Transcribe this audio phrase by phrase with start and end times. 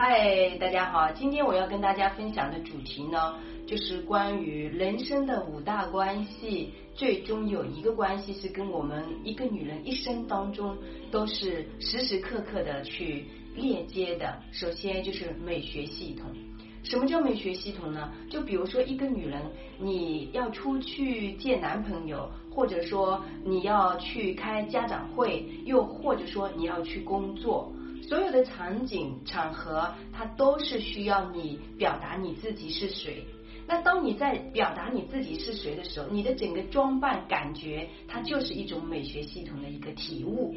[0.00, 3.34] 嗨，大家好，今天我要跟大家分享的主题呢，
[3.66, 10.78] 就是关于人生的五大关系，最终有一个关系是跟我们一个女人一生当中
[11.10, 13.24] 都是时时刻刻的去
[13.56, 14.40] 链接的。
[14.52, 16.30] 首先就是美学系统。
[16.84, 18.08] 什么叫美学系统呢？
[18.30, 19.42] 就比如说一个女人，
[19.80, 27.72] 你要出去见男朋友，或者说你要去开家长会，又或者说你要去工作。
[28.02, 33.24] 所有的场景场合，它都是需要你表达你自己是谁。
[33.66, 40.54] 那当你在表达你自己是谁的时候，你的整个装扮感觉，它就是一种美学系统的一个体悟。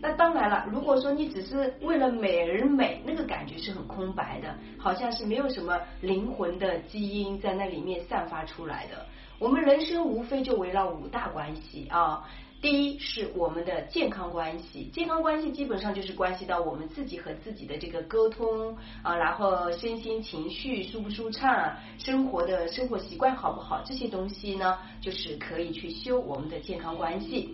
[0.00, 9.06] 那当然了，如果说你只是为了美而美，那个感觉是很空白的，好像是没有什么灵魂的基因在那里面散发出来的。
[9.40, 12.22] 我们人生无非就围绕五大关系啊。
[12.64, 27.50] 第一是我们的健康关系，健康关系基本上就是关系到我们自己和自己的这个沟通啊，然后身心情绪舒不舒畅，生活的生活习惯好不好，这些东西呢，就是可以去修我们的健康关系。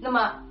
[0.00, 0.49] 那么。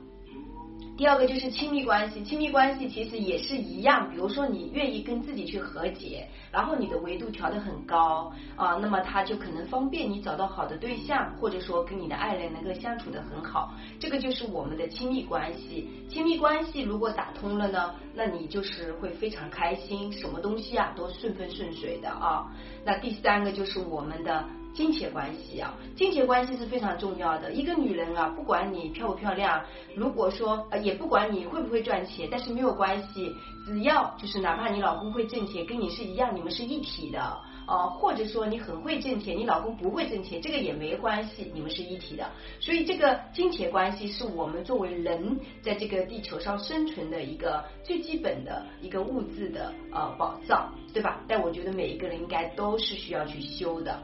[1.00, 4.09] 第二个就是亲密关系，亲密关系其实也是一样。
[4.11, 13.73] 比如说你愿意跟自己去和解，然后你的维度调得很高啊，那么他就可能方便你找到好的对象，或者说跟你的爱人能够相处的很好。
[13.97, 15.89] 这个就是我们的亲密关系。
[16.09, 22.52] 亲密关系如果打通了呢，那你就是会非常开心，什么东西啊都顺风顺水的啊。
[22.84, 24.44] 那第三个就是我们的。
[24.73, 27.52] 金钱关系啊，金钱关系是非常重要的。
[27.52, 29.62] 一个女人啊，不管你漂不漂亮，
[29.95, 33.34] 如果说呃，也不管你会不会赚钱，但是没有关系，
[33.66, 37.20] 只要就是哪怕你老公会挣钱，跟你是一样，你们是一体的
[37.66, 42.30] 啊，或者说你很会挣钱，你老公不会挣钱，这个也没关系，你们是一体的。
[42.62, 51.22] 所以这个金钱关系是我们作为人在这个地球上生存的一个最基本的一个物质的呃保障，对吧？
[51.28, 54.00] 但我觉得每一个人应该都是需要去修的。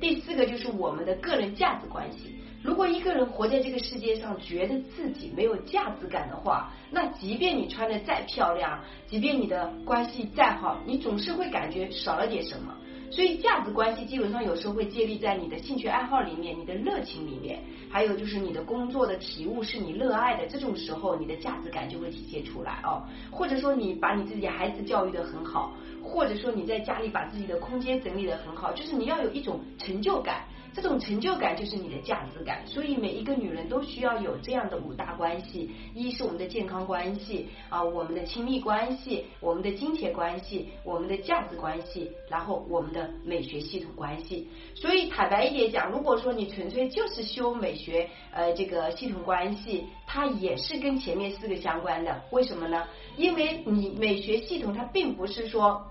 [0.00, 2.34] 第四个就是我们的个人价值关系。
[2.62, 12.74] 如果一个人活在这个世界上，觉得自己没有价值感的话，那即便你穿的再漂亮，即便你的关系再好，你总是会感觉少了点什么。
[13.10, 17.60] 所以价值关系基本上有时候会建立在你的兴趣爱好里面，你的热情里面，
[17.90, 23.02] 还有就是你的工作的体悟是你热爱的，这种时候你的价值感就会体现出来哦。
[23.30, 25.74] 或者说你把你自己孩子教育的很好。
[26.00, 32.66] 或者说你在家里把自己的空间整理的很好，就是你要有一种成就感，这种成就感就是你的价值感。
[32.66, 44.48] 所以每一个女人都需要有这样的五大关系：一是我们的健康关系啊，我们的亲密关系，我们的金钱关系，我们的价值关系，然后我们的美学系统关系。
[44.74, 52.22] 所以坦白一点讲，如果说你纯粹就是修美学呃这个系统关系，它也是跟前面四个相关的。
[52.30, 52.86] 为什么呢？
[53.16, 55.84] 因为你美学系统它并不是说。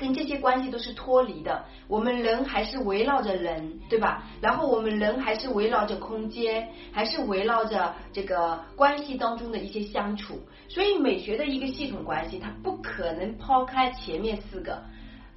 [0.00, 4.24] 跟这些关系都是脱离的，我们人还是围绕着人，对吧？
[4.40, 10.40] 然后我们人还是围绕着空间，还是围绕着这个关系当中的一些相处。
[10.68, 14.82] 所以美学的一个系统关系，它不可能抛开前面四个。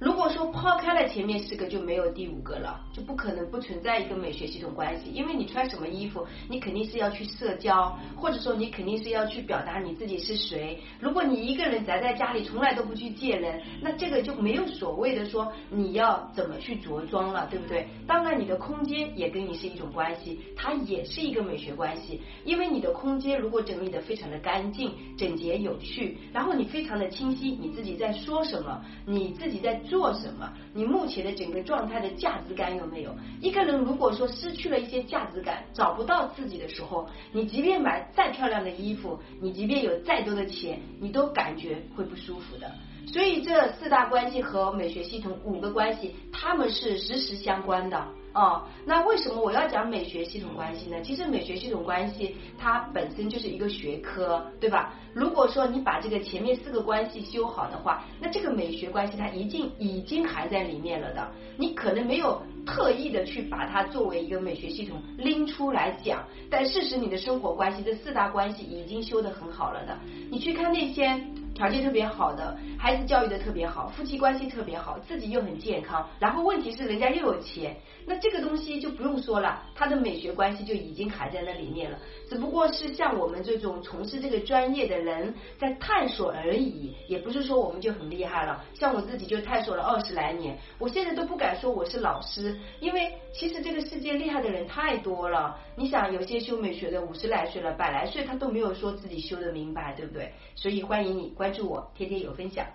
[0.04, 5.10] 如果说抛开了前面四个，就没有第五个了，就不可能不存在一个美学系统关系。
[5.10, 10.78] 因为你穿什么衣服，你肯定是要去社交，或者说你肯定是要去表达你自己是谁。
[11.00, 17.88] 如果你一个人宅在家里，从来都不去见人，那这个就没有所谓的说你要怎么去着装了，对不对？
[18.06, 22.20] 当然，你的空间也跟你是一种关系，它也是一个美学关系。
[22.44, 29.80] 因为你的空间如果整理的非常的干净、整洁、有序，然后你非常的清晰，你自己在说什么，你自己在。
[29.94, 30.52] 做什么？
[30.72, 33.14] 你目前的整个状态的价值感有没有？
[33.40, 42.68] 一个人如果说失去了一些价值感，找不到自己的时候，你即便买再漂亮的衣服，你即便有再多的钱，你都感觉会不舒服的。
[43.06, 48.04] 所以这四大关系和美学系统五个关系，他们是实时相关的。
[48.32, 51.00] 哦，那为什么我要讲美学系统关系呢？
[51.02, 54.92] 其实美学系统关系它本身就是一个学科，对吧？
[55.12, 61.30] 如果说你把这个前面四个关系修好的话，那这个美学关系它已经已经含在里面了的。
[61.56, 69.96] 你可能没有特意的去把它作为一个美学系统拎出来讲，但事实你的生活关系这四大关系已经修得很好了的。
[70.28, 71.24] 你去看那些。
[71.54, 81.98] 条件特别好的孩子教育的特别好，夫妻关系特别好，自己又很健康，然后问题是人家又有钱，那这个东西就不用说了，他的美学关系就已经卡在那里面了，
[82.28, 88.64] 只不过是像我们这种从事这个专业的人在探索而已，也不是说我们就很厉害了。
[88.74, 95.56] 像我自己就探索了二十来年，我现在都不敢说我是老师，因为其实这个世界厉害的人太多了。
[95.76, 100.32] 你想，有些修美学的五十来岁了，百来岁他都没有说自己修的明白，对不对？
[100.56, 101.32] 所以欢迎你。
[101.44, 102.66] 关注我，天天有分享。